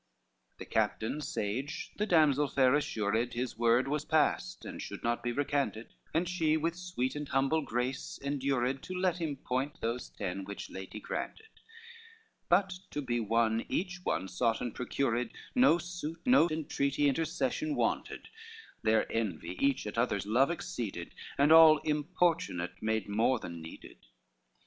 [0.01, 5.21] LXIX The captain sage the damsel fair assured, His word was passed and should not
[5.21, 10.09] be recanted, And she with sweet and humble grace endured To let him point those
[10.09, 11.49] ten, which late he granted:
[12.49, 18.27] But to be one, each one fought and procured, No suit, no entreaty, intercession wanted;
[18.81, 23.99] There envy each at others' love exceeded, And all importunate made, more than needed.